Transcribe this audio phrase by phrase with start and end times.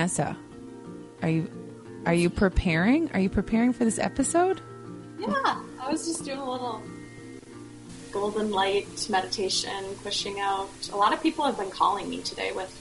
[0.00, 0.34] Vanessa,
[1.20, 1.50] are you
[2.06, 3.12] are you preparing?
[3.12, 4.62] Are you preparing for this episode?
[5.18, 6.80] Yeah, I was just doing a little
[8.10, 10.70] golden light meditation, pushing out.
[10.90, 12.74] A lot of people have been calling me today with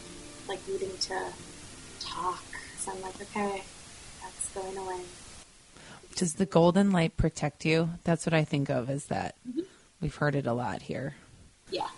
[0.48, 1.26] like needing to
[2.00, 2.42] talk.
[2.78, 3.64] So I'm like, okay,
[4.22, 5.02] that's going away.
[6.16, 7.90] Does the golden light protect you?
[8.06, 9.36] That's what I think of Is that.
[9.46, 9.64] Mm-hmm.
[10.00, 11.16] We've heard it a lot here.
[11.70, 11.90] Yeah.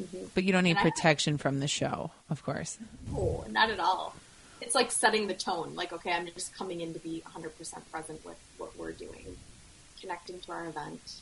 [0.00, 0.26] Mm-hmm.
[0.34, 2.78] But you don't need and protection from the show, of course.
[3.14, 4.14] Oh, not at all.
[4.60, 5.74] It's like setting the tone.
[5.74, 7.50] Like, okay, I'm just coming in to be 100%
[7.90, 9.36] present with what we're doing,
[10.00, 11.20] connecting to our event.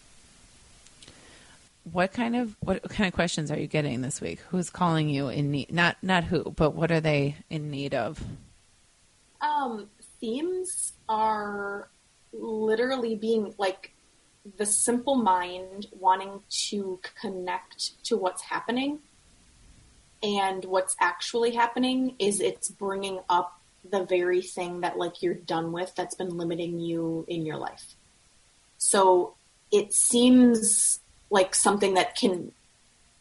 [1.93, 4.41] What kind of what kind of questions are you getting this week?
[4.51, 5.73] Who's calling you in need?
[5.73, 8.23] Not not who, but what are they in need of?
[9.41, 9.89] Um,
[10.21, 11.89] themes are
[12.33, 13.95] literally being like
[14.57, 19.01] the simple mind wanting to connect to what's happening
[20.23, 25.73] and what's actually happening is it's bringing up the very thing that like you're done
[25.73, 27.95] with that's been limiting you in your life.
[28.79, 29.35] So
[29.71, 32.53] it seems like something that can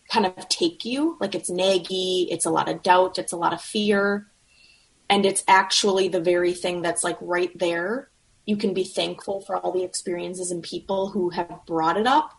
[0.09, 3.51] kind of take you like it's naggy it's a lot of doubt it's a lot
[3.51, 4.25] of fear
[5.09, 8.07] and it's actually the very thing that's like right there
[8.47, 12.31] you can be thankful for all the experiences and people who have brought it up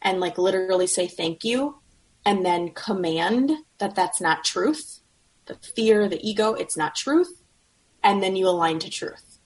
[0.00, 1.76] and like literally say thank you
[2.24, 5.00] and then command that that's not truth
[5.46, 7.42] the fear the ego it's not truth
[8.02, 9.38] and then you align to truth.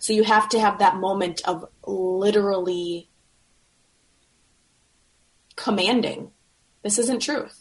[0.00, 3.08] So you have to have that moment of literally
[5.54, 6.32] commanding
[6.82, 7.60] this isn't truth.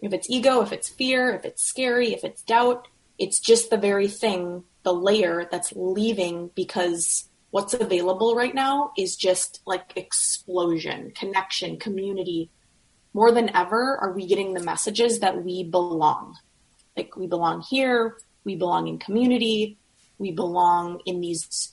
[0.00, 3.76] If it's ego if it's fear if it's scary if it's doubt it's just the
[3.76, 11.10] very thing, the layer that's leaving because what's available right now is just like explosion,
[11.10, 12.50] connection, community.
[13.12, 16.36] More than ever, are we getting the messages that we belong?
[16.96, 19.76] Like we belong here, we belong in community,
[20.18, 21.72] we belong in these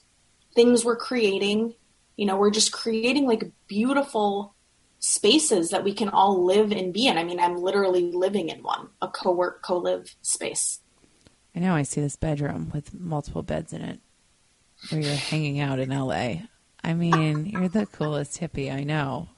[0.55, 1.75] things we're creating.
[2.17, 4.55] You know, we're just creating like beautiful
[4.97, 7.19] spaces that we can all live and be in.
[7.19, 10.79] I mean, I'm literally living in one, a co-work, co-live space.
[11.55, 13.99] I know I see this bedroom with multiple beds in it
[14.89, 16.35] where you're hanging out in LA.
[16.83, 19.29] I mean, you're the coolest hippie I know.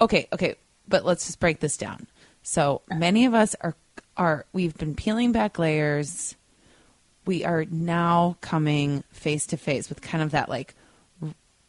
[0.00, 0.56] Okay, okay,
[0.86, 2.06] but let's just break this down.
[2.42, 3.76] So many of us are
[4.16, 6.36] are we've been peeling back layers.
[7.24, 10.74] We are now coming face to face with kind of that like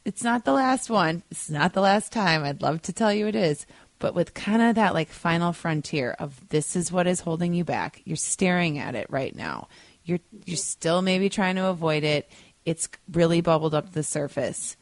[0.05, 1.23] it's not the last one.
[1.31, 2.43] It's not the last time.
[2.43, 3.65] I'd love to tell you it is,
[4.03, 7.63] but with kind of that like final frontier of this is what is holding you
[7.63, 8.01] back.
[8.03, 9.69] You're staring at it right now.
[10.03, 12.29] You're you're still maybe trying to avoid it.
[12.65, 14.75] It's really bubbled up to the surface,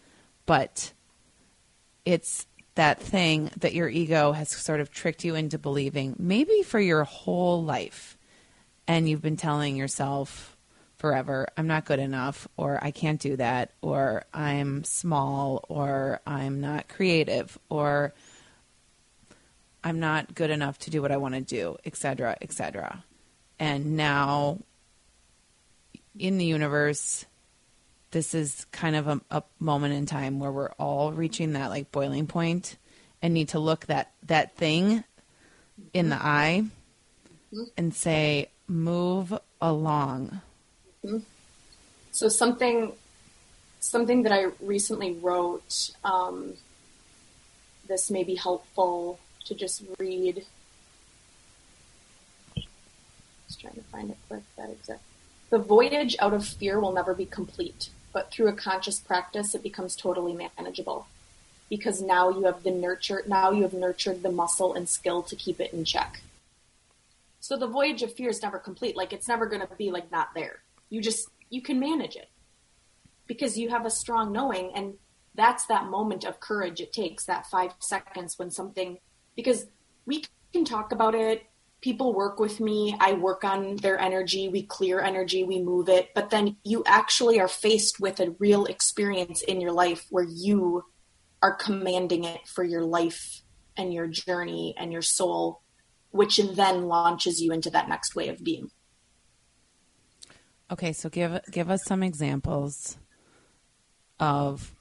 [0.47, 0.91] but
[2.03, 6.79] it's that thing that your ego has sort of tricked you into believing maybe for
[6.79, 8.17] your whole life.
[8.87, 10.57] And you've been telling yourself
[10.97, 16.59] forever, I'm not good enough, or I can't do that, or I'm small, or I'm
[16.59, 18.15] not creative, or
[19.83, 23.03] I'm not good enough to do what I want to do, etc., etc.
[23.59, 24.59] And now
[26.17, 27.25] in the universe,
[28.11, 31.91] this is kind of a, a, moment in time where we're all reaching that like
[31.91, 32.77] boiling point
[33.21, 35.03] and need to look that that thing
[35.93, 36.63] in the eye
[37.77, 40.41] and say move along
[42.11, 42.93] so something
[43.79, 46.53] something that i recently wrote um,
[47.87, 50.45] this may be helpful to just read.
[53.47, 54.43] Just trying to find it quick.
[54.57, 55.01] That exact.
[55.49, 59.63] The voyage out of fear will never be complete, but through a conscious practice, it
[59.63, 61.07] becomes totally manageable.
[61.69, 63.23] Because now you have the nurture.
[63.27, 66.21] Now you have nurtured the muscle and skill to keep it in check.
[67.39, 68.95] So the voyage of fear is never complete.
[68.95, 70.59] Like it's never going to be like not there.
[70.89, 72.29] You just you can manage it
[73.27, 74.95] because you have a strong knowing and
[75.35, 78.97] that's that moment of courage it takes that five seconds when something
[79.35, 79.67] because
[80.05, 80.23] we
[80.53, 81.43] can talk about it.
[81.81, 82.95] People work with me.
[82.99, 84.47] I work on their energy.
[84.47, 85.43] We clear energy.
[85.43, 86.09] We move it.
[86.13, 90.83] But then you actually are faced with a real experience in your life where you
[91.41, 93.41] are commanding it for your life
[93.77, 95.61] and your journey and your soul,
[96.11, 98.69] which then launches you into that next way of being.
[100.69, 102.97] Okay, so give give us some examples
[104.19, 104.75] of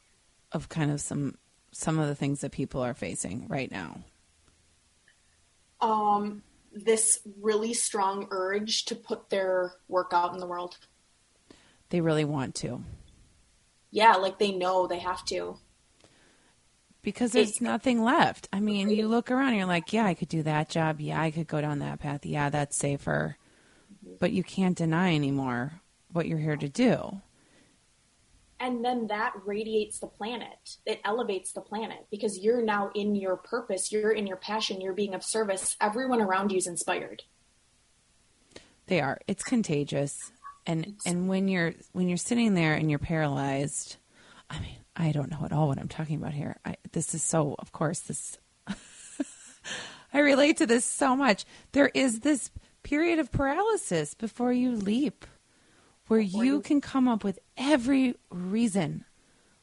[0.53, 1.39] of kind of some
[1.73, 4.01] some of the things that people are facing right now
[5.81, 6.43] um,
[6.73, 10.77] this really strong urge to put their work out in the world.
[11.91, 12.83] They really want to.
[13.91, 15.57] Yeah, like they know they have to.
[17.03, 18.49] Because there's nothing left.
[18.53, 21.01] I mean, you look around and you're like, yeah, I could do that job.
[21.01, 22.27] Yeah, I could go down that path.
[22.27, 23.39] Yeah, that's safer.
[24.05, 24.15] Mm-hmm.
[24.19, 25.83] but you can't deny anymore
[26.13, 27.21] what you're here to do.
[28.61, 30.77] And then that radiates the planet.
[30.85, 34.93] It elevates the planet because you're now in your purpose, you're in your passion, you're
[34.93, 35.77] being of service.
[35.81, 37.23] Everyone around you is inspired.
[38.87, 39.19] They are.
[39.27, 40.31] It's contagious.
[40.67, 43.97] And and when you're when you're sitting there and you're paralyzed,
[44.51, 46.57] I mean, I don't know at all what I'm talking about here.
[46.65, 48.39] I, this is so, of course, this.
[50.13, 51.47] I relate to this so much.
[51.73, 52.51] There is this
[52.83, 55.25] period of paralysis before you leap,
[56.11, 59.05] where you can come up with every reason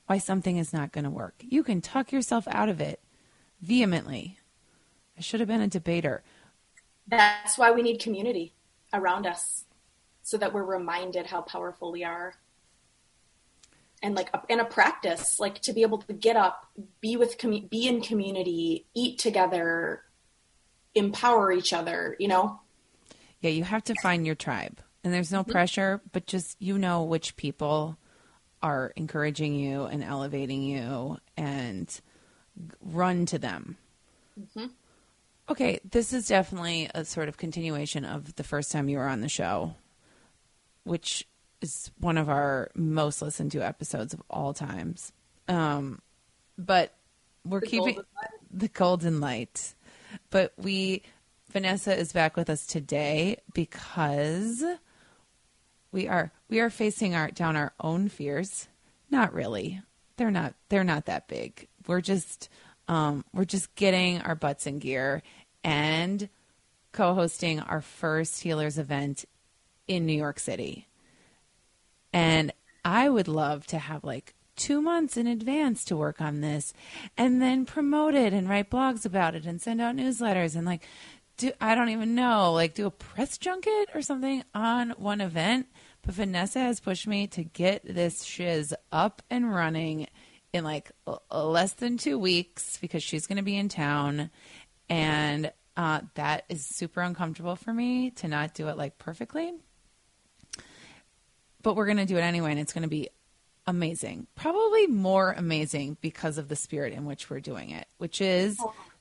[0.06, 1.36] why something is not going to work.
[1.42, 3.02] You can tuck yourself out of it
[3.60, 4.40] vehemently.
[5.18, 6.24] I should have been a debater.
[7.06, 8.54] That's why we need community
[8.94, 9.66] around us
[10.24, 12.36] so that we're reminded how powerful we are
[14.02, 16.66] and like in a practice like to be able to get up
[17.02, 20.04] be with commu- be in community eat together
[20.96, 22.60] empower each other you know
[23.42, 25.52] yeah you have to find your tribe and there's no mm-hmm.
[25.52, 27.98] pressure but just you know which people
[28.62, 32.02] are encouraging you and elevating you and
[32.82, 33.78] run to them
[34.40, 34.68] mm-hmm.
[35.50, 39.22] okay this is definitely a sort of continuation of the first time you were on
[39.22, 39.74] the show
[40.84, 41.26] which
[41.62, 45.12] is one of our most listened to episodes of all times.
[45.48, 46.02] Um,
[46.58, 46.94] but
[47.46, 48.06] we're the keeping golden
[48.52, 49.74] the golden light.
[50.30, 51.04] But we,
[51.52, 54.64] Vanessa is back with us today because
[55.92, 58.68] we are we are facing our down our own fears.
[59.10, 59.82] Not really.
[60.18, 60.54] They're not.
[60.70, 61.68] They're not that big.
[61.88, 62.50] We're just
[62.88, 65.22] um, we're just getting our butts in gear
[65.64, 66.30] and
[66.92, 69.26] co-hosting our first healers event
[69.88, 70.88] in New York City.
[72.14, 72.52] And
[72.84, 76.74] I would love to have like two months in advance to work on this
[77.16, 80.82] and then promote it and write blogs about it and send out newsletters and like
[81.38, 85.68] do I don't even know, like do a press junket or something on one event.
[86.08, 90.08] But Vanessa has pushed me to get this shiz up and running
[90.52, 90.92] in like
[91.32, 94.32] less than two weeks because she's going to be in town.
[94.90, 99.54] And uh, that is super uncomfortable for me to not do it like perfectly
[101.68, 103.10] but we're going to do it anyway, and it's going to be
[103.66, 104.26] amazing.
[104.36, 108.58] Probably more amazing because of the spirit in which we're doing it, which is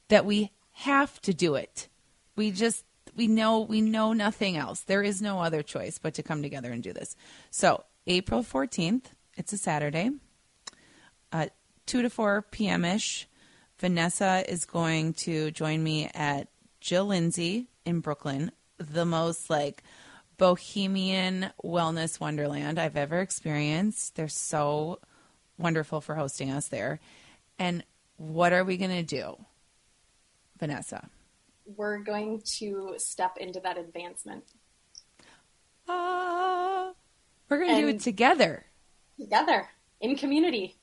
[0.08, 1.86] that we have to do it.
[2.34, 2.84] We just
[3.16, 4.80] we know we know nothing else.
[4.80, 7.16] There is no other choice but to come together and do this.
[7.50, 10.10] So April fourteenth, it's a Saturday,
[11.32, 11.46] uh,
[11.86, 12.84] two to four p.m.
[12.84, 13.26] ish.
[13.78, 16.48] Vanessa is going to join me at
[16.80, 19.82] Jill Lindsey in Brooklyn, the most like
[20.38, 24.16] bohemian wellness wonderland I've ever experienced.
[24.16, 25.00] They're so
[25.58, 27.00] wonderful for hosting us there.
[27.58, 27.84] And
[28.18, 29.36] what are we going to do,
[30.58, 31.08] Vanessa?
[31.66, 34.44] We're going to step into that advancement.
[35.88, 36.92] Uh,
[37.48, 38.66] we're going to do it together.
[39.18, 39.68] Together
[40.00, 40.76] in community.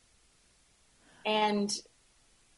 [1.26, 1.72] And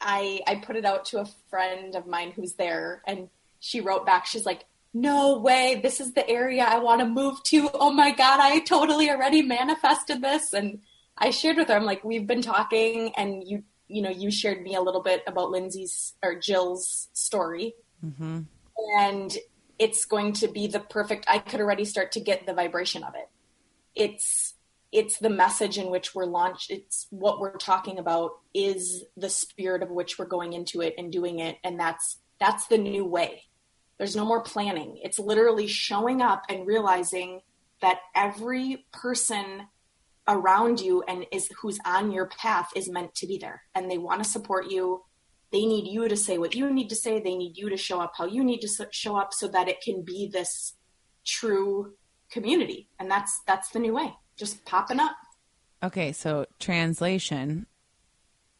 [0.01, 3.29] I I put it out to a friend of mine who's there and
[3.59, 7.43] she wrote back she's like no way, this is the area I want to move
[7.43, 7.69] to.
[7.73, 10.53] Oh my God, I totally already manifested this.
[10.53, 10.79] And
[11.17, 14.61] I shared with her, I'm like, we've been talking and you, you know, you shared
[14.61, 17.75] me a little bit about Lindsey's or Jill's story.
[18.05, 18.41] Mm-hmm.
[18.97, 19.37] And
[19.79, 23.15] it's going to be the perfect, I could already start to get the vibration of
[23.15, 23.29] it.
[23.95, 24.53] It's,
[24.91, 26.71] it's the message in which we're launched.
[26.71, 31.11] It's what we're talking about is the spirit of which we're going into it and
[31.11, 31.57] doing it.
[31.63, 33.43] And that's, that's the new way
[33.97, 34.99] there's no more planning.
[35.03, 37.41] It's literally showing up and realizing
[37.81, 39.67] that every person
[40.27, 43.97] around you and is who's on your path is meant to be there and they
[43.97, 45.03] want to support you.
[45.51, 47.19] They need you to say what you need to say.
[47.19, 49.81] They need you to show up how you need to show up so that it
[49.81, 50.73] can be this
[51.25, 51.93] true
[52.29, 52.89] community.
[52.99, 54.13] And that's that's the new way.
[54.37, 55.15] Just popping up.
[55.83, 57.67] Okay, so translation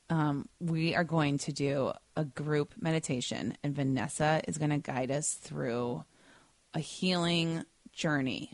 [0.10, 5.12] um, we are going to do a group meditation, and Vanessa is going to guide
[5.12, 6.04] us through
[6.74, 8.52] a healing journey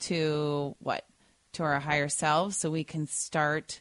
[0.00, 1.04] to what?
[1.54, 3.80] To our higher selves, so we can start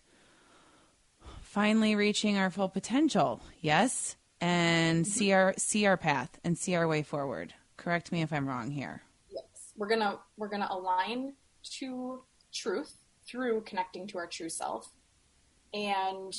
[1.56, 3.42] finally reaching our full potential.
[3.62, 5.10] Yes, and mm-hmm.
[5.10, 7.54] see our see our path and see our way forward.
[7.78, 9.02] Correct me if I'm wrong here.
[9.32, 11.32] Yes, we're gonna we're gonna align
[11.78, 12.22] to
[12.54, 14.92] truth through connecting to our true self,
[15.74, 16.34] and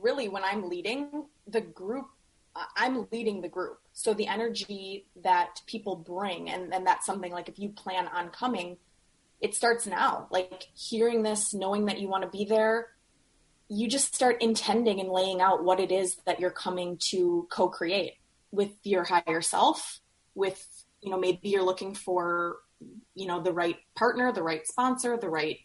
[0.00, 2.06] really when I'm leading the group,
[2.76, 3.80] I'm leading the group.
[3.94, 8.28] So the energy that people bring, and, and that's something like if you plan on
[8.28, 8.76] coming,
[9.40, 10.28] it starts now.
[10.30, 12.90] Like hearing this, knowing that you want to be there,
[13.68, 17.68] you just start intending and laying out what it is that you're coming to co
[17.68, 18.14] create
[18.50, 20.00] with your higher self,
[20.34, 20.66] with
[21.00, 22.56] you know, maybe you're looking for,
[23.14, 25.58] you know, the right partner, the right sponsor, the right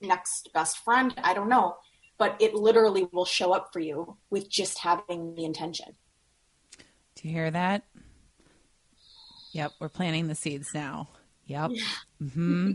[0.00, 1.14] next best friend.
[1.22, 1.76] I don't know.
[2.18, 5.96] But it literally will show up for you with just having the intention.
[7.16, 7.84] Do you hear that?
[9.52, 11.08] Yep, we're planting the seeds now.
[11.46, 11.70] Yep.
[11.74, 11.82] Yeah.
[12.22, 12.70] Mm-hmm.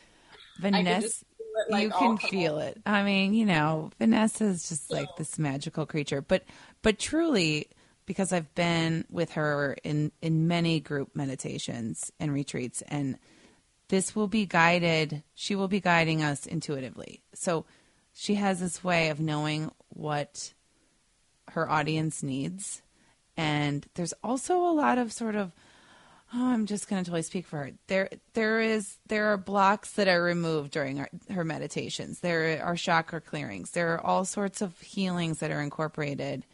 [0.60, 1.24] Vanessa,
[1.68, 2.80] like, you can feel it.
[2.86, 6.20] I mean, you know, Vanessa is just like this magical creature.
[6.20, 6.44] But
[6.82, 7.68] but truly,
[8.06, 13.18] because I've been with her in in many group meditations and retreats, and
[13.88, 15.22] this will be guided.
[15.34, 17.22] She will be guiding us intuitively.
[17.34, 17.64] So
[18.12, 20.52] she has this way of knowing what
[21.50, 22.82] her audience needs,
[23.36, 25.52] and there's also a lot of sort of
[26.34, 27.70] Oh, I'm just going to totally speak for her.
[27.86, 32.20] There, there is, there are blocks that are removed during our, her meditations.
[32.20, 33.70] There are chakra clearings.
[33.70, 36.44] There are all sorts of healings that are incorporated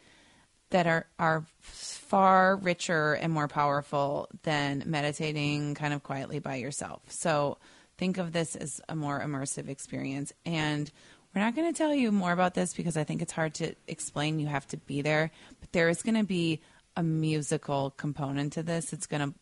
[0.73, 7.01] that are are far richer and more powerful than meditating kind of quietly by yourself.
[7.09, 7.59] So
[7.97, 10.33] think of this as a more immersive experience.
[10.45, 10.91] And
[11.33, 13.75] we're not going to tell you more about this because I think it's hard to
[13.87, 14.39] explain.
[14.39, 15.29] You have to be there.
[15.59, 16.61] But there is going to be
[16.97, 18.93] a musical component to this.
[18.93, 19.33] It's going to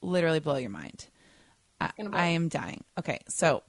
[0.00, 1.06] literally blow your mind.
[1.80, 2.84] I, I am dying.
[2.98, 3.62] Okay, so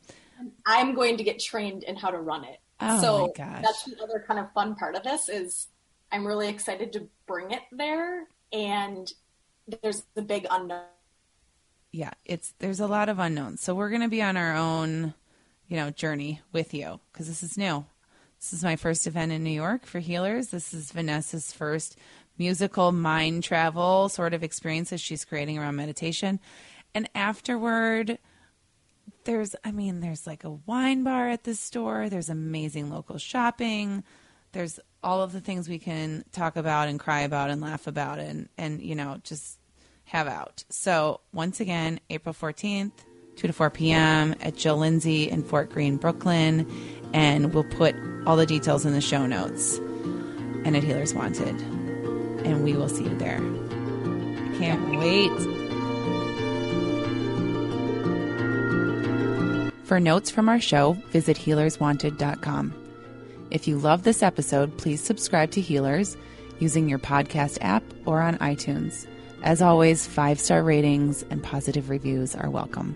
[0.65, 2.59] I'm going to get trained in how to run it.
[2.81, 3.62] Oh so my gosh.
[3.63, 5.67] that's the other kind of fun part of this is
[6.12, 9.12] I'm really excited to bring it there and
[9.83, 10.86] there's the big unknown.
[11.91, 13.62] yeah, it's there's a lot of unknowns.
[13.62, 15.13] So we're going to be on our own,
[15.67, 17.86] you know, journey with you because this is new.
[18.39, 20.48] This is my first event in New York for healers.
[20.48, 21.98] This is Vanessa's first
[22.39, 26.39] musical mind travel sort of experiences she's creating around meditation.
[26.96, 28.17] And afterward,
[29.25, 34.03] there's I mean, there's like a wine bar at this store, there's amazing local shopping,
[34.53, 38.19] there's all of the things we can talk about and cry about and laugh about
[38.19, 39.60] and and you know, just
[40.05, 40.63] have out.
[40.69, 42.91] So, once again, April 14th,
[43.36, 44.34] 2 to 4 p.m.
[44.41, 46.67] at Jill Lindsey in Fort Greene, Brooklyn,
[47.13, 49.77] and we'll put all the details in the show notes
[50.65, 51.78] and at Healers Wanted.
[52.46, 53.39] And we will see you there.
[54.58, 55.60] Can't wait.
[59.86, 62.74] For notes from our show, visit healerswanted.com.
[63.50, 66.15] If you love this episode, please subscribe to Healers
[66.60, 69.08] using your podcast app or on iTunes.
[69.41, 72.96] As always, five star ratings and positive reviews are welcome.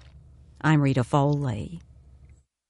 [0.63, 1.81] I'm Rita Foley.